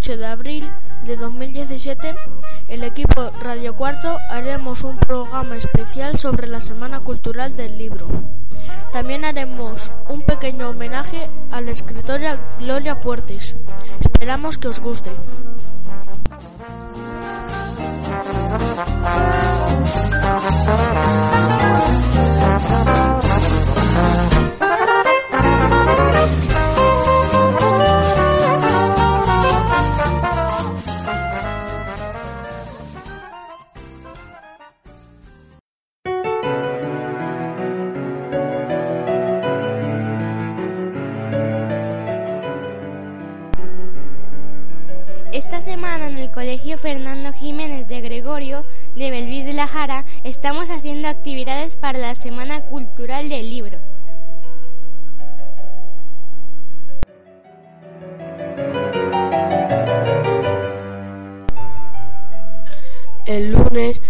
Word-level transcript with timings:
8 0.00 0.16
de 0.16 0.26
abril 0.26 0.72
de 1.04 1.14
2017, 1.18 2.14
el 2.68 2.84
equipo 2.84 3.30
Radio 3.42 3.76
Cuarto 3.76 4.16
haremos 4.30 4.82
un 4.82 4.96
programa 4.96 5.56
especial 5.56 6.16
sobre 6.16 6.46
la 6.46 6.58
Semana 6.58 7.00
Cultural 7.00 7.54
del 7.54 7.76
Libro. 7.76 8.06
También 8.94 9.26
haremos 9.26 9.92
un 10.08 10.22
pequeño 10.22 10.70
homenaje 10.70 11.28
a 11.52 11.60
la 11.60 11.72
escritora 11.72 12.38
Gloria 12.60 12.96
Fuertes. 12.96 13.54
Esperamos 14.00 14.56
que 14.56 14.68
os 14.68 14.80
guste. 14.80 15.10
Colegio 46.40 46.78
Fernando 46.78 47.34
Jiménez 47.34 47.86
de 47.86 48.00
Gregorio 48.00 48.64
de 48.96 49.10
Belvis 49.10 49.44
de 49.44 49.52
la 49.52 49.66
Jara 49.66 50.06
estamos 50.24 50.70
haciendo 50.70 51.06
actividades 51.06 51.76
para 51.76 51.98
la 51.98 52.14
Semana 52.14 52.62
Cultural 52.62 53.28
del 53.28 53.50
Libro. 53.50 53.78
El 63.26 63.52
lunes 63.52 64.00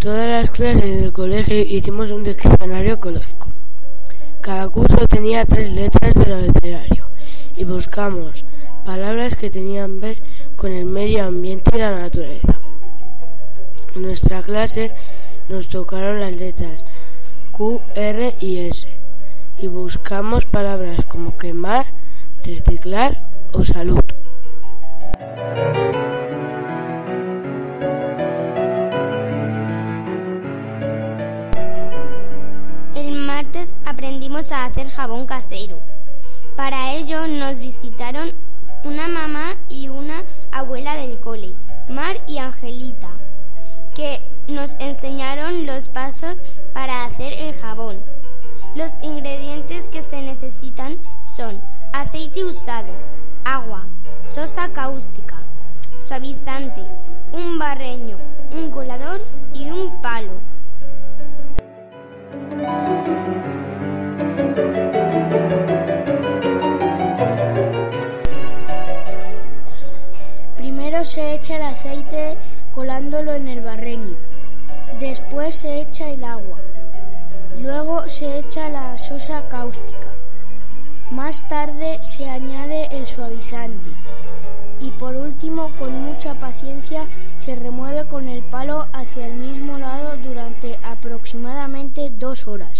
todas 0.00 0.28
las 0.28 0.50
clases 0.52 1.02
del 1.02 1.12
colegio 1.12 1.56
hicimos 1.56 2.12
un 2.12 2.22
diccionario 2.22 2.94
ecológico. 2.94 3.48
Cada 4.40 4.68
curso 4.68 5.08
tenía 5.08 5.44
tres 5.44 5.72
letras 5.72 6.14
del 6.14 6.34
abecedario 6.34 7.08
y 7.56 7.64
buscamos 7.64 8.44
palabras 8.84 9.34
que 9.34 9.50
tenían 9.50 9.98
ver 9.98 10.22
con 10.60 10.72
el 10.72 10.84
medio 10.84 11.24
ambiente 11.24 11.70
y 11.74 11.78
la 11.78 11.94
naturaleza. 11.94 12.54
En 13.94 14.02
nuestra 14.02 14.42
clase 14.42 14.92
nos 15.48 15.68
tocaron 15.68 16.20
las 16.20 16.34
letras 16.34 16.84
Q, 17.50 17.80
R 17.94 18.36
y 18.40 18.58
S 18.58 18.86
y 19.58 19.68
buscamos 19.68 20.44
palabras 20.44 21.06
como 21.06 21.38
quemar, 21.38 21.86
reciclar 22.44 23.26
o 23.52 23.64
salud. 23.64 24.04
El 32.94 33.14
martes 33.24 33.78
aprendimos 33.86 34.52
a 34.52 34.66
hacer 34.66 34.90
jabón 34.90 35.24
casero. 35.24 35.80
Para 36.54 36.92
ello 36.92 37.26
nos 37.26 37.60
visitaron 37.60 38.34
una 38.84 39.08
mamá 39.08 39.39
son 51.24 51.58
aceite 51.92 52.44
usado, 52.44 52.92
agua, 53.44 53.86
sosa 54.24 54.68
cáustica, 54.68 55.36
suavizante, 55.98 56.82
un 57.32 57.58
barreño, 57.58 58.18
un 58.52 58.70
colador 58.70 59.20
y 59.54 59.70
un 59.70 59.90
palo. 60.02 60.32
Primero 70.56 71.04
se 71.04 71.34
echa 71.34 71.56
el 71.56 71.62
aceite 71.62 72.36
colándolo 72.74 73.34
en 73.34 73.48
el 73.48 73.62
barreño. 73.62 74.16
Después 74.98 75.54
se 75.54 75.80
echa 75.80 76.10
el 76.10 76.22
agua. 76.22 76.58
Luego 77.58 78.06
se 78.08 78.40
echa 78.40 78.68
la 78.68 78.98
sosa 78.98 79.48
cáustica. 79.48 80.09
Más 81.10 81.48
tarde 81.48 81.98
se 82.04 82.28
añade 82.28 82.86
el 82.92 83.04
suavizante. 83.04 83.90
Y 84.80 84.90
por 84.92 85.16
último, 85.16 85.70
con 85.76 85.92
mucha 86.04 86.34
paciencia, 86.34 87.06
se 87.38 87.56
remueve 87.56 88.06
con 88.06 88.28
el 88.28 88.44
palo 88.44 88.86
hacia 88.92 89.26
el 89.26 89.34
mismo 89.34 89.76
lado 89.76 90.16
durante 90.18 90.78
aproximadamente 90.84 92.10
dos 92.10 92.46
horas. 92.46 92.79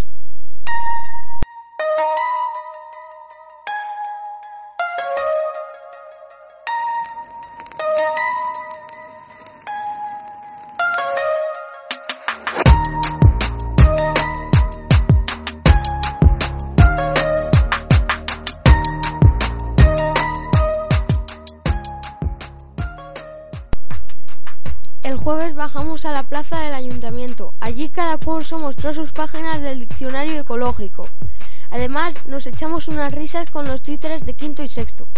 Además, 31.93 32.25
nos 32.29 32.47
echamos 32.47 32.87
unas 32.87 33.13
risas 33.13 33.51
con 33.51 33.67
los 33.67 33.83
títeres 33.83 34.25
de 34.25 34.35
quinto 34.35 34.63
y 34.63 34.69
sexto. 34.69 35.09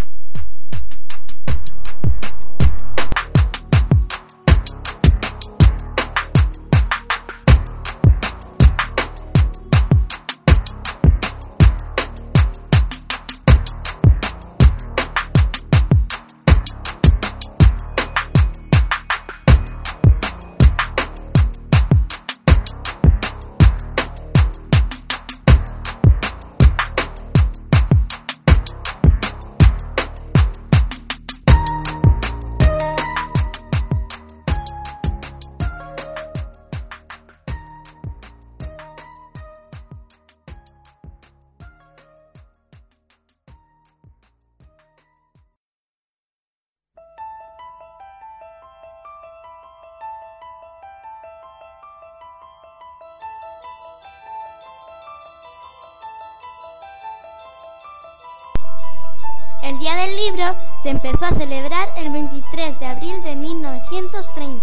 El 59.62 59.78
Día 59.78 59.94
del 59.94 60.16
Libro 60.16 60.56
se 60.82 60.90
empezó 60.90 61.24
a 61.26 61.34
celebrar 61.34 61.88
el 61.96 62.10
23 62.10 62.80
de 62.80 62.86
abril 62.86 63.22
de 63.22 63.36
1930. 63.36 64.60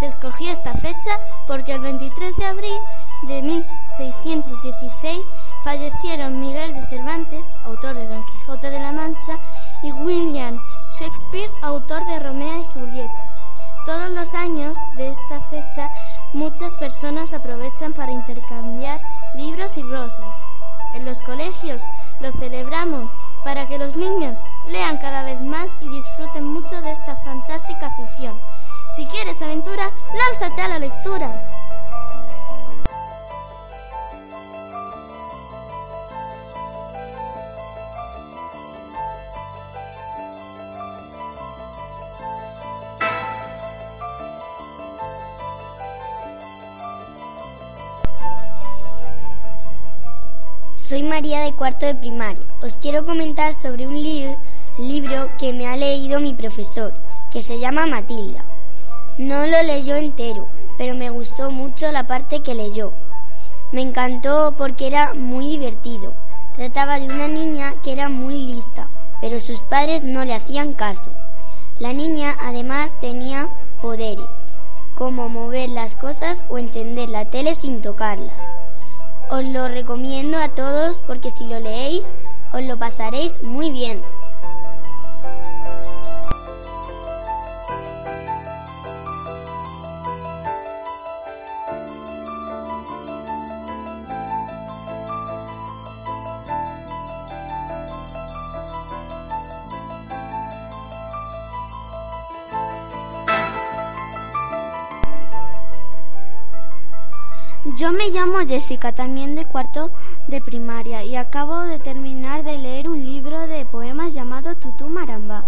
Se 0.00 0.06
escogió 0.06 0.50
esta 0.50 0.72
fecha 0.72 1.20
porque 1.46 1.72
el 1.72 1.80
23 1.80 2.34
de 2.36 2.44
abril 2.46 2.80
de 3.24 3.42
1616 3.42 5.30
fallecieron 5.62 6.40
Miguel 6.40 6.72
de 6.72 6.86
Cervantes, 6.86 7.46
autor 7.64 7.94
de 7.96 8.06
Don 8.06 8.24
Quijote 8.24 8.70
de 8.70 8.80
la 8.80 8.92
Mancha, 8.92 9.38
y 9.82 9.92
William 9.92 10.58
Shakespeare, 10.98 11.50
autor 11.60 12.04
de 12.06 12.18
Romeo 12.18 12.62
y 12.62 12.64
Julieta. 12.72 13.30
Todos 13.84 14.08
los 14.08 14.32
años 14.32 14.78
de 14.96 15.10
esta 15.10 15.40
fecha 15.42 15.90
muchas 16.32 16.76
personas 16.76 17.34
aprovechan 17.34 17.92
para 17.92 18.12
intercambiar 18.12 19.02
libros 19.34 19.76
y 19.76 19.82
rosas. 19.82 20.38
En 20.94 21.04
los 21.04 21.20
colegios 21.20 21.82
lo 22.20 22.32
celebramos 22.32 23.10
para 23.44 23.66
que 23.66 23.78
los 23.78 23.94
niños 23.96 24.40
lean 24.66 24.96
cada 24.98 25.22
vez 25.24 25.40
más 25.42 25.70
y 25.80 25.88
disfruten 25.88 26.44
mucho 26.44 26.80
de 26.80 26.90
esta 26.90 27.14
fantástica 27.16 27.86
afición. 27.86 28.34
Si 28.96 29.06
quieres 29.06 29.42
aventura, 29.42 29.90
lánzate 30.16 30.62
a 30.62 30.68
la 30.68 30.78
lectura. 30.78 31.46
María 51.14 51.42
de 51.42 51.52
cuarto 51.52 51.86
de 51.86 51.94
primaria. 51.94 52.42
Os 52.60 52.76
quiero 52.78 53.06
comentar 53.06 53.54
sobre 53.54 53.86
un 53.86 54.02
libro 54.02 55.28
que 55.38 55.52
me 55.52 55.68
ha 55.68 55.76
leído 55.76 56.18
mi 56.18 56.34
profesor, 56.34 56.92
que 57.30 57.40
se 57.40 57.60
llama 57.60 57.86
Matilda. 57.86 58.44
No 59.16 59.46
lo 59.46 59.62
leyó 59.62 59.94
entero, 59.94 60.48
pero 60.76 60.96
me 60.96 61.10
gustó 61.10 61.52
mucho 61.52 61.92
la 61.92 62.04
parte 62.04 62.42
que 62.42 62.56
leyó. 62.56 62.92
Me 63.70 63.82
encantó 63.82 64.56
porque 64.58 64.88
era 64.88 65.14
muy 65.14 65.46
divertido. 65.46 66.14
Trataba 66.56 66.98
de 66.98 67.06
una 67.06 67.28
niña 67.28 67.74
que 67.84 67.92
era 67.92 68.08
muy 68.08 68.36
lista, 68.36 68.88
pero 69.20 69.38
sus 69.38 69.60
padres 69.60 70.02
no 70.02 70.24
le 70.24 70.34
hacían 70.34 70.72
caso. 70.72 71.10
La 71.78 71.92
niña 71.92 72.34
además 72.42 72.90
tenía 73.00 73.50
poderes, 73.80 74.26
como 74.98 75.28
mover 75.28 75.70
las 75.70 75.94
cosas 75.94 76.44
o 76.48 76.58
entender 76.58 77.08
la 77.08 77.30
tele 77.30 77.54
sin 77.54 77.82
tocarlas. 77.82 78.53
Os 79.30 79.44
lo 79.44 79.68
recomiendo 79.68 80.38
a 80.38 80.48
todos 80.50 80.98
porque 81.06 81.30
si 81.30 81.46
lo 81.46 81.58
leéis 81.60 82.04
os 82.52 82.62
lo 82.62 82.78
pasaréis 82.78 83.42
muy 83.42 83.70
bien. 83.70 84.00
Yo 107.84 107.92
me 107.92 108.08
llamo 108.08 108.38
Jessica, 108.38 108.92
también 108.92 109.34
de 109.34 109.44
cuarto 109.44 109.90
de 110.26 110.40
primaria, 110.40 111.04
y 111.04 111.16
acabo 111.16 111.60
de 111.64 111.78
terminar 111.78 112.42
de 112.42 112.56
leer 112.56 112.88
un 112.88 113.04
libro 113.04 113.46
de 113.46 113.66
poemas 113.66 114.14
llamado 114.14 114.54
Tutu 114.54 114.86
Maramba. 114.86 115.44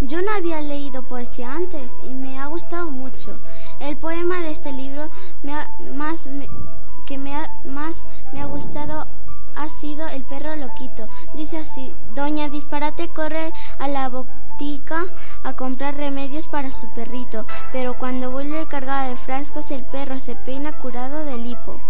Yo 0.00 0.20
no 0.20 0.32
había 0.32 0.60
leído 0.60 1.04
poesía 1.04 1.52
antes 1.52 1.88
y 2.02 2.12
me 2.12 2.40
ha 2.40 2.46
gustado 2.46 2.90
mucho. 2.90 3.38
El 3.78 3.96
poema 3.96 4.42
de 4.42 4.50
este 4.50 4.72
libro 4.72 5.08
más 5.94 6.24
que 7.06 7.18
me 7.18 7.34
más 7.64 8.02
me 8.32 8.40
ha 8.40 8.46
gustado 8.46 9.06
ha 9.56 9.68
sido 9.68 10.06
El 10.08 10.22
perro 10.24 10.54
loquito. 10.56 11.08
Dice 11.34 11.58
así, 11.58 11.92
Doña 12.14 12.48
Disparate 12.48 13.08
corre 13.08 13.52
a 13.78 13.88
la 13.88 14.08
botica 14.08 15.04
a 15.42 15.54
comprar 15.54 15.96
remedios 15.96 16.48
para 16.48 16.70
su 16.70 16.88
perrito, 16.94 17.46
pero 17.72 17.94
cuando 17.94 18.30
vuelve 18.30 18.66
cargada 18.68 19.08
de 19.08 19.16
frascos 19.16 19.70
el 19.70 19.84
perro 19.84 20.18
se 20.20 20.36
peina 20.36 20.72
curado 20.72 21.24
del 21.24 21.46
hipo. 21.46 21.80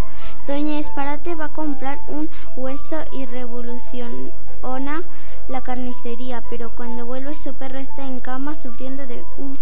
Doña 0.47 0.77
Disparate 0.77 1.35
va 1.35 1.47
a 1.47 1.53
comprar 1.53 1.99
un 2.09 2.29
hueso 2.57 3.05
y 3.13 3.27
revoluciona 3.27 5.03
la 5.49 5.61
carnicería, 5.61 6.43
pero 6.49 6.75
cuando 6.75 7.05
vuelve 7.07 7.37
su 7.37 7.55
perro 7.55 7.79
está 7.79 8.07
en 8.07 8.21
cama 8.21 8.55
sufriendo 8.55 9.07
de 9.07 9.25
un 9.39 9.59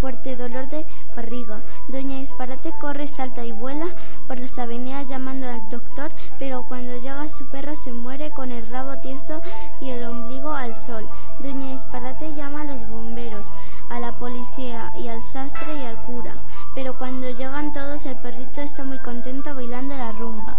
fuerte 0.00 0.36
dolor 0.36 0.68
de 0.68 0.86
barriga. 1.14 1.60
Doña 1.88 2.18
Disparate 2.20 2.72
corre, 2.80 3.06
salta 3.06 3.44
y 3.44 3.52
vuela 3.52 3.86
por 4.26 4.38
las 4.38 4.58
avenidas 4.58 5.08
llamando 5.08 5.46
al 5.48 5.68
doctor, 5.70 6.10
pero 6.38 6.64
cuando 6.68 6.98
llega 6.98 7.28
su 7.28 7.44
perro 7.48 7.74
se 7.74 7.92
muere 7.92 8.30
con 8.30 8.52
el 8.52 8.66
rabo 8.66 8.98
tieso 8.98 9.40
y 9.80 9.90
el 9.90 10.04
ombligo 10.04 10.52
al 10.52 10.74
sol. 10.74 11.08
Doña 11.40 11.72
Disparate 11.72 12.34
llama 12.34 12.62
a 12.62 12.64
los 12.64 12.88
bomberos, 12.88 13.50
a 13.90 14.00
la 14.00 14.12
policía 14.12 14.92
y 14.96 15.08
al 15.08 15.22
sastre 15.22 15.78
y 15.78 15.84
al 15.84 16.00
cura, 16.02 16.34
pero 16.74 16.96
cuando 16.98 17.30
llegan 17.30 17.72
todos 17.72 18.06
el 18.06 18.16
perrito 18.16 18.60
está 18.60 18.84
muy 18.84 18.98
contento 18.98 19.54
bailando 19.54 19.96
la 19.96 20.12
rumba. 20.12 20.56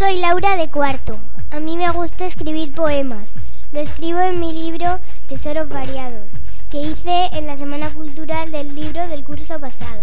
Soy 0.00 0.16
Laura 0.16 0.56
de 0.56 0.70
cuarto. 0.70 1.20
A 1.50 1.60
mí 1.60 1.76
me 1.76 1.90
gusta 1.90 2.24
escribir 2.24 2.74
poemas. 2.74 3.34
Lo 3.70 3.80
escribo 3.80 4.18
en 4.20 4.40
mi 4.40 4.54
libro 4.54 4.98
Tesoros 5.28 5.68
Variados, 5.68 6.32
que 6.70 6.78
hice 6.78 7.26
en 7.32 7.46
la 7.46 7.54
Semana 7.54 7.90
Cultural 7.90 8.50
del 8.50 8.74
libro 8.74 9.06
del 9.08 9.24
curso 9.24 9.60
pasado. 9.60 10.00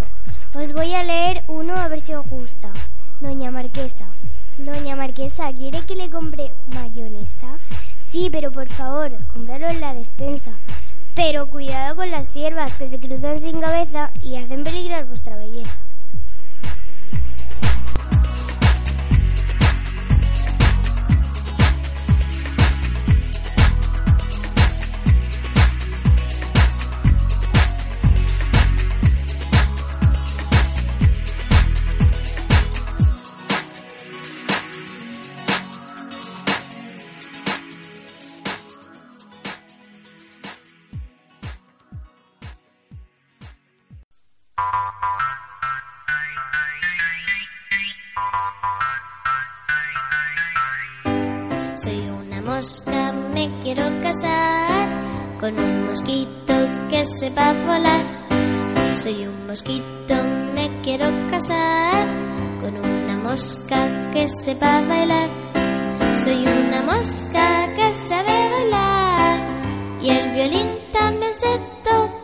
Os 0.54 0.74
voy 0.74 0.94
a 0.94 1.04
leer 1.04 1.44
uno 1.48 1.76
a 1.76 1.88
ver 1.88 2.02
si 2.02 2.14
os 2.14 2.30
gusta. 2.30 2.72
Doña 3.22 3.50
Marquesa. 3.50 4.06
Doña 4.60 4.96
Marquesa, 4.96 5.52
¿quiere 5.52 5.82
que 5.88 5.96
le 5.96 6.12
compre 6.12 6.54
mayonesa? 6.68 7.58
Sí, 7.98 8.30
pero 8.32 8.52
por 8.52 8.68
favor, 8.68 9.18
cómpralo 9.34 9.68
en 9.68 9.82
la 9.82 9.96
despensa. 9.96 10.52
Pero 11.16 11.50
cuidado 11.50 11.96
con 11.96 12.12
las 12.12 12.30
siervas 12.30 12.76
que 12.76 12.86
se 12.86 13.00
cruzan 13.00 13.40
sin 13.40 13.60
cabeza 13.60 14.12
y 14.22 14.36
hacen 14.36 14.64
peligrar 14.64 15.08
vuestra 15.08 15.38
belleza. 15.38 15.76
Que 56.90 57.06
sepa 57.06 57.54
volar. 57.66 58.06
Soy 58.94 59.26
un 59.26 59.48
mosquito, 59.48 60.16
me 60.54 60.70
quiero 60.82 61.08
casar 61.30 62.08
con 62.62 62.78
una 62.78 63.18
mosca 63.18 64.12
que 64.12 64.28
sepa 64.28 64.82
bailar. 64.82 65.30
Soy 66.14 66.46
una 66.48 66.82
mosca 66.84 67.74
que 67.76 67.94
sabe 67.94 68.50
bailar 68.50 69.42
y 70.02 70.10
el 70.10 70.32
violín 70.32 70.70
también 70.92 71.34
sé 71.34 71.60
tocar. 71.84 72.17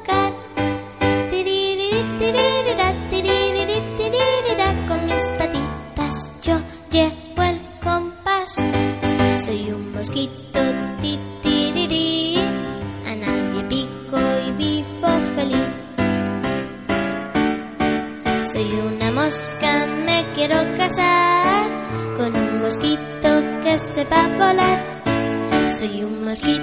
Mosquito, 26.34 26.63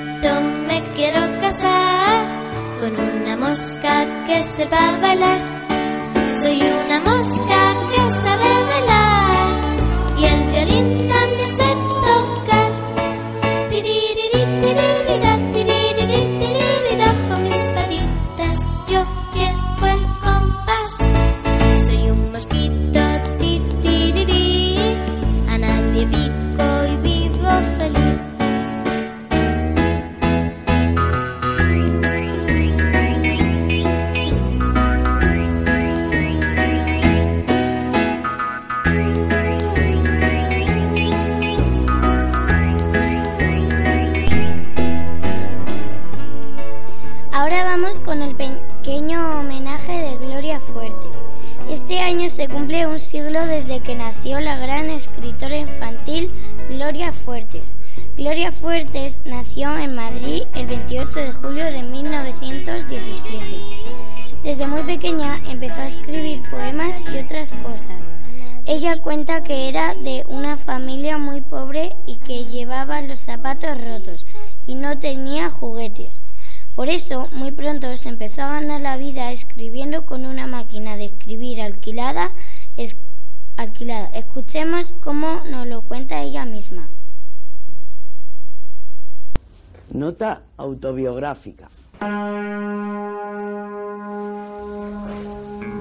de 61.15 61.33
julio 61.33 61.65
de 61.65 61.83
1917. 61.83 63.41
Desde 64.45 64.67
muy 64.69 64.83
pequeña 64.83 65.43
empezó 65.49 65.81
a 65.81 65.89
escribir 65.89 66.49
poemas 66.49 66.95
y 67.13 67.19
otras 67.19 67.53
cosas. 67.65 68.15
Ella 68.65 69.03
cuenta 69.03 69.43
que 69.43 69.69
era 69.69 69.95
de 69.95 70.25
una 70.29 70.57
familia 70.57 71.19
muy 71.19 71.41
pobre 71.41 71.97
y 72.07 72.19
que 72.19 72.45
llevaba 72.45 73.03
los 73.03 73.19
zapatos 73.19 73.81
rotos 73.83 74.25
y 74.69 74.77
no 74.77 75.01
tenía 75.01 75.51
juguetes. 75.51 76.23
Por 76.77 76.89
eso, 76.89 77.29
muy 77.33 77.51
pronto 77.51 77.97
se 77.97 78.09
empezó 78.09 78.43
a 78.43 78.61
ganar 78.61 78.81
la 78.81 78.97
vida 78.97 79.33
escribiendo 79.33 80.05
con 80.05 80.25
una 80.27 80.47
máquina 80.47 80.97
de 80.97 81.07
escribir 81.07 81.61
alquilada. 81.61 82.31
Escuchemos 84.15 84.95
cómo 85.01 85.43
nos 85.51 85.67
lo 85.67 85.83
cuenta 85.83 86.23
ella 86.23 86.45
misma. 86.45 86.89
Nota 89.93 90.43
autobiográfica. 90.57 91.69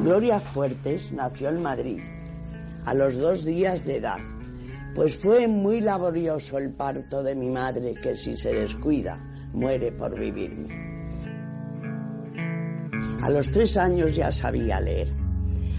Gloria 0.02 0.40
Fuertes 0.40 1.12
nació 1.12 1.50
en 1.50 1.62
Madrid 1.62 2.02
a 2.86 2.94
los 2.96 3.18
dos 3.18 3.46
días 3.46 3.86
de 3.86 3.98
edad, 3.98 4.18
pues 4.96 5.18
fue 5.18 5.48
muy 5.48 5.82
laborioso 5.82 6.58
el 6.58 6.72
parto 6.72 7.22
de 7.22 7.36
mi 7.36 7.50
madre 7.50 7.94
que 7.94 8.16
si 8.16 8.36
se 8.36 8.52
descuida 8.54 9.20
muere 9.54 9.92
por 9.92 10.18
vivirme. 10.18 10.90
A 13.22 13.30
los 13.30 13.52
tres 13.52 13.78
años 13.78 14.16
ya 14.16 14.32
sabía 14.32 14.80
leer, 14.82 15.14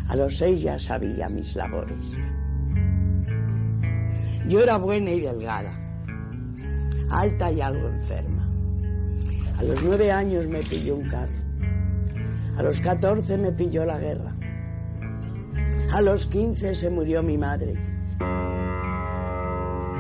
a 0.08 0.14
los 0.14 0.36
seis 0.36 0.62
ya 0.62 0.78
sabía 0.78 1.28
mis 1.28 1.56
labores. 1.56 2.12
Yo 4.46 4.62
era 4.62 4.76
buena 4.76 5.10
y 5.10 5.20
delgada, 5.20 5.79
alta 7.10 7.50
y 7.50 7.60
algo 7.60 7.88
enferma. 7.88 8.46
A 9.58 9.62
los 9.62 9.82
nueve 9.82 10.10
años 10.10 10.46
me 10.46 10.60
pilló 10.60 10.96
un 10.96 11.08
carro. 11.08 11.32
A 12.56 12.62
los 12.62 12.80
catorce 12.80 13.36
me 13.36 13.52
pilló 13.52 13.84
la 13.84 13.98
guerra. 13.98 14.34
A 15.92 16.00
los 16.00 16.26
quince 16.26 16.74
se 16.74 16.88
murió 16.88 17.22
mi 17.22 17.36
madre. 17.36 17.74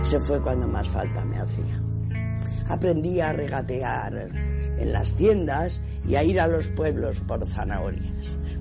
Se 0.02 0.20
fue 0.20 0.40
cuando 0.40 0.66
más 0.66 0.88
falta 0.88 1.24
me 1.24 1.38
hacía. 1.38 1.82
Aprendí 2.68 3.20
a 3.20 3.32
regatear 3.32 4.30
en 4.78 4.92
las 4.92 5.14
tiendas 5.14 5.82
y 6.06 6.14
a 6.14 6.22
ir 6.22 6.40
a 6.40 6.46
los 6.46 6.70
pueblos 6.70 7.20
por 7.20 7.46
zanahorias. 7.46 8.06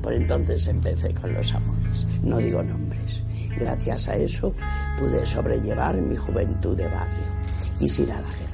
Por 0.02 0.14
entonces 0.14 0.68
empecé 0.68 1.14
con 1.14 1.34
los 1.34 1.54
amores. 1.54 2.08
No 2.24 2.38
digo 2.38 2.64
nombres. 2.64 3.24
Gracias 3.58 4.08
a 4.08 4.16
eso 4.16 4.54
pude 4.98 5.26
sobrellevar 5.26 6.02
mi 6.02 6.16
juventud 6.16 6.76
de 6.76 6.88
barrio. 6.88 7.29
Quise 7.80 8.04
ir 8.04 8.12
a 8.12 8.22
la 8.22 8.28
guerra 8.28 8.50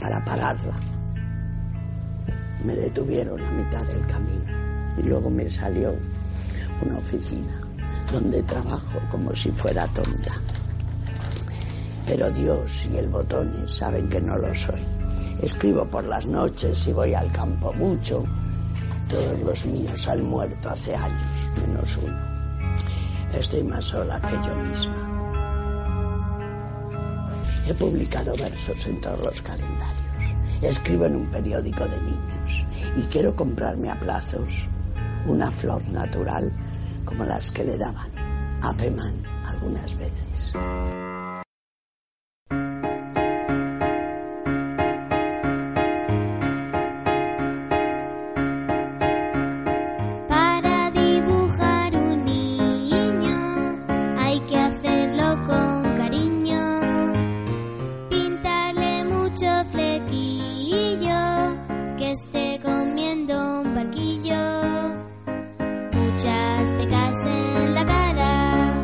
para 0.00 0.24
pararla. 0.24 0.76
Me 2.62 2.74
detuvieron 2.74 3.40
a 3.42 3.50
mitad 3.50 3.84
del 3.86 4.06
camino 4.06 4.52
y 4.96 5.02
luego 5.02 5.28
me 5.28 5.48
salió 5.48 5.92
una 6.82 6.98
oficina 6.98 7.60
donde 8.12 8.42
trabajo 8.44 9.00
como 9.10 9.34
si 9.34 9.50
fuera 9.50 9.88
tonta. 9.88 10.40
Pero 12.06 12.30
Dios 12.30 12.86
y 12.92 12.96
el 12.96 13.08
botón 13.08 13.68
saben 13.68 14.08
que 14.08 14.20
no 14.20 14.36
lo 14.36 14.54
soy. 14.54 14.80
Escribo 15.42 15.84
por 15.86 16.04
las 16.04 16.26
noches 16.26 16.86
y 16.86 16.92
voy 16.92 17.12
al 17.12 17.30
campo 17.32 17.72
mucho. 17.72 18.24
Todos 19.08 19.40
los 19.40 19.66
míos 19.66 20.06
han 20.06 20.22
muerto 20.22 20.70
hace 20.70 20.94
años, 20.94 21.50
menos 21.60 21.98
uno. 21.98 22.18
Estoy 23.32 23.64
más 23.64 23.84
sola 23.84 24.20
que 24.20 24.36
yo 24.46 24.54
misma. 24.54 25.13
He 27.66 27.74
publicado 27.74 28.36
versos 28.36 28.86
en 28.86 29.00
todos 29.00 29.20
los 29.20 29.40
calendarios. 29.40 30.62
Escribo 30.62 31.06
en 31.06 31.16
un 31.16 31.26
periódico 31.30 31.86
de 31.86 32.00
niños 32.00 32.66
y 32.96 33.02
quiero 33.02 33.34
comprarme 33.34 33.90
a 33.90 33.98
plazos 33.98 34.68
una 35.26 35.50
flor 35.50 35.86
natural 35.88 36.52
como 37.04 37.24
las 37.24 37.50
que 37.50 37.64
le 37.64 37.78
daban 37.78 38.10
a 38.62 38.74
Peman 38.74 39.22
algunas 39.46 39.96
veces. 39.96 41.03
Muchas 66.14 66.72
pecas 66.72 67.26
en 67.26 67.74
la 67.74 67.84
cara, 67.84 68.74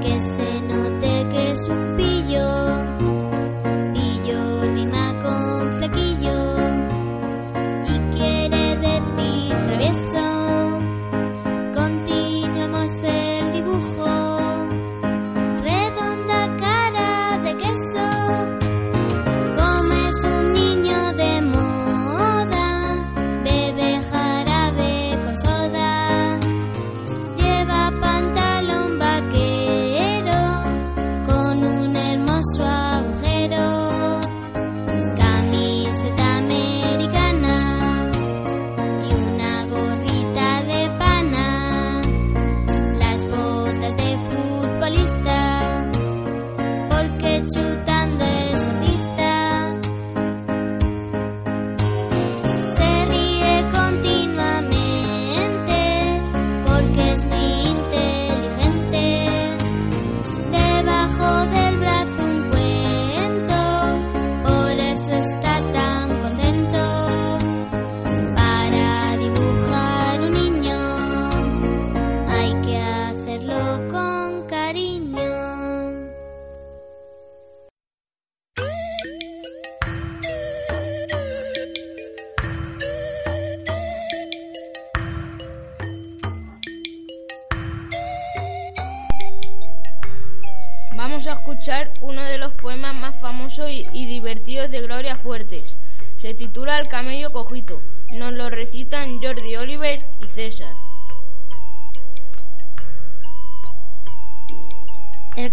que 0.00 0.20
se 0.20 0.60
note 0.62 1.26
que 1.32 1.50
es 1.50 1.68
un 1.68 1.96
pillo, 1.96 2.67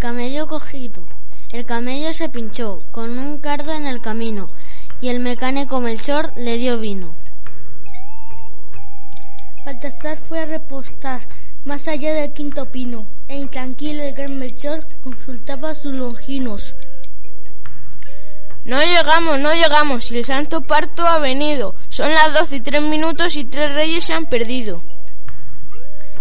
camello 0.05 0.45
cojito. 0.45 1.07
El 1.49 1.65
camello 1.65 2.13
se 2.13 2.29
pinchó 2.29 2.83
con 2.91 3.17
un 3.17 3.39
cardo 3.39 3.73
en 3.73 3.87
el 3.87 4.01
camino 4.01 4.51
y 5.01 5.07
el 5.07 5.19
mecánico 5.19 5.79
Melchor 5.79 6.31
le 6.35 6.59
dio 6.59 6.77
vino. 6.77 7.15
Baltasar 9.65 10.19
fue 10.19 10.41
a 10.41 10.45
repostar 10.45 11.21
más 11.63 11.87
allá 11.87 12.13
del 12.13 12.33
quinto 12.33 12.71
pino, 12.71 13.07
e 13.27 13.37
intranquilo 13.37 14.03
el 14.03 14.13
gran 14.13 14.37
Melchor 14.37 14.87
consultaba 15.03 15.73
sus 15.73 15.95
longinos. 15.95 16.75
No 18.63 18.79
llegamos, 18.79 19.39
no 19.39 19.55
llegamos, 19.55 20.11
y 20.11 20.19
el 20.19 20.25
santo 20.25 20.61
parto 20.61 21.07
ha 21.07 21.17
venido. 21.17 21.73
Son 21.89 22.11
las 22.11 22.31
doce 22.31 22.57
y 22.57 22.61
tres 22.61 22.83
minutos 22.83 23.35
y 23.37 23.45
tres 23.45 23.73
reyes 23.73 24.03
se 24.03 24.13
han 24.13 24.27
perdido. 24.27 24.83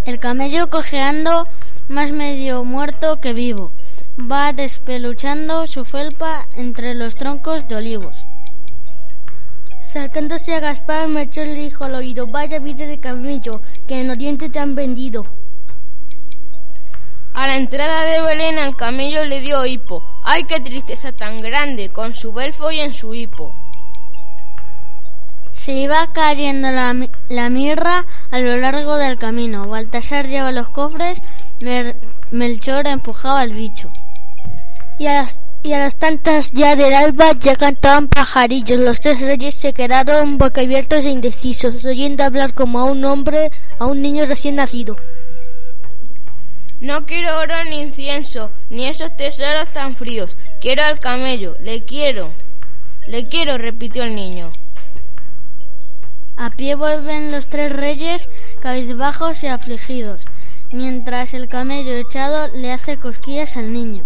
El 0.06 0.20
camello 0.20 0.70
cojeando 0.70 1.44
más 1.88 2.10
medio 2.12 2.64
muerto 2.64 3.20
que 3.20 3.32
vivo, 3.32 3.72
va 4.18 4.52
despeluchando 4.52 5.66
su 5.66 5.84
felpa 5.84 6.48
entre 6.54 6.94
los 6.94 7.16
troncos 7.16 7.68
de 7.68 7.76
olivos. 7.76 8.26
Acercándose 9.82 10.54
a 10.54 10.60
Gaspar, 10.60 11.06
Melchor 11.06 11.46
le 11.46 11.54
dijo 11.54 11.84
al 11.84 11.94
oído, 11.94 12.26
vaya 12.26 12.58
vida 12.58 12.86
de 12.86 12.98
camello, 12.98 13.62
que 13.86 14.00
en 14.00 14.10
Oriente 14.10 14.48
te 14.48 14.58
han 14.58 14.74
vendido. 14.74 15.24
A 17.32 17.46
la 17.46 17.56
entrada 17.56 18.04
de 18.04 18.20
Belén 18.22 18.58
al 18.58 18.76
camello 18.76 19.24
le 19.24 19.40
dio 19.40 19.66
hipo. 19.66 20.04
¡Ay, 20.24 20.44
qué 20.44 20.60
tristeza 20.60 21.12
tan 21.12 21.42
grande! 21.42 21.90
Con 21.90 22.14
su 22.14 22.32
belfo 22.32 22.70
y 22.70 22.80
en 22.80 22.94
su 22.94 23.12
hipo. 23.12 23.54
Se 25.52 25.72
iba 25.72 26.12
cayendo 26.12 26.70
la, 26.70 26.94
la 27.28 27.50
mirra 27.50 28.06
a 28.30 28.38
lo 28.38 28.56
largo 28.56 28.96
del 28.96 29.18
camino. 29.18 29.68
Baltasar 29.68 30.26
lleva 30.26 30.52
los 30.52 30.70
cofres, 30.70 31.20
Melchor 32.30 32.86
empujaba 32.86 33.40
al 33.40 33.50
bicho. 33.50 33.92
Y 34.98 35.06
a, 35.06 35.22
las, 35.22 35.40
y 35.62 35.72
a 35.72 35.78
las 35.78 35.96
tantas 35.96 36.52
ya 36.52 36.76
del 36.76 36.92
alba 36.92 37.32
ya 37.38 37.56
cantaban 37.56 38.08
pajarillos. 38.08 38.78
Los 38.78 39.00
tres 39.00 39.20
reyes 39.20 39.54
se 39.54 39.72
quedaron 39.72 40.38
boquiabiertos 40.38 41.04
e 41.04 41.10
indecisos, 41.10 41.84
oyendo 41.84 42.24
hablar 42.24 42.54
como 42.54 42.80
a 42.80 42.84
un 42.84 43.04
hombre, 43.04 43.50
a 43.78 43.86
un 43.86 44.02
niño 44.02 44.26
recién 44.26 44.56
nacido. 44.56 44.96
No 46.80 47.06
quiero 47.06 47.38
oro 47.38 47.54
ni 47.64 47.80
incienso, 47.80 48.50
ni 48.68 48.86
esos 48.86 49.16
tesoros 49.16 49.68
tan 49.72 49.96
fríos. 49.96 50.36
Quiero 50.60 50.82
al 50.84 51.00
camello, 51.00 51.56
le 51.60 51.84
quiero. 51.84 52.32
Le 53.06 53.24
quiero, 53.24 53.58
repitió 53.58 54.02
el 54.04 54.14
niño. 54.14 54.52
A 56.36 56.50
pie 56.50 56.74
vuelven 56.74 57.30
los 57.30 57.48
tres 57.48 57.72
reyes, 57.72 58.28
cabizbajos 58.60 59.44
y 59.44 59.46
afligidos, 59.46 60.20
mientras 60.74 61.34
el 61.34 61.48
camello 61.48 61.94
echado 61.94 62.48
le 62.54 62.72
hace 62.72 62.98
cosquillas 62.98 63.56
al 63.56 63.72
niño. 63.72 64.04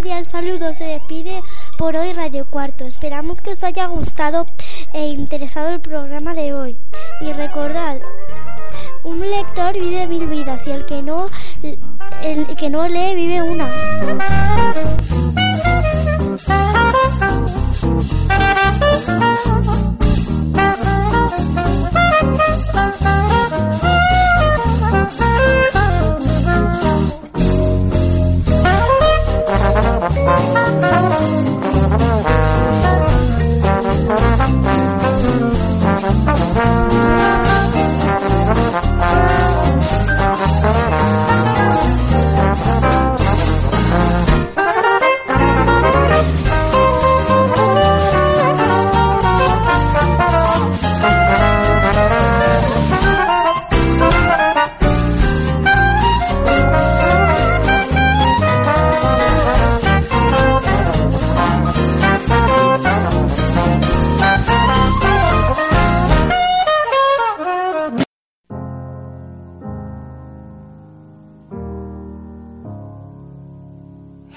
Cordial 0.00 0.24
saludo 0.24 0.72
se 0.72 0.84
despide 0.84 1.42
por 1.76 1.94
hoy 1.94 2.14
Radio 2.14 2.46
Cuarto. 2.46 2.86
Esperamos 2.86 3.42
que 3.42 3.50
os 3.50 3.62
haya 3.62 3.84
gustado 3.84 4.46
e 4.94 5.08
interesado 5.08 5.68
el 5.68 5.80
programa 5.80 6.32
de 6.32 6.54
hoy. 6.54 6.78
Y 7.20 7.30
recordad, 7.34 7.98
un 9.04 9.20
lector 9.20 9.74
vive 9.74 10.06
mil 10.06 10.26
vidas 10.26 10.66
y 10.66 10.70
el 10.70 10.86
que 10.86 11.02
no, 11.02 11.26
el 12.22 12.56
que 12.56 12.70
no 12.70 12.88
lee 12.88 13.14
vive 13.14 13.42
una. 13.42 13.68